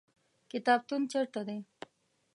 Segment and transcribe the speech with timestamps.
[0.51, 1.57] کتابتون چیرته دی؟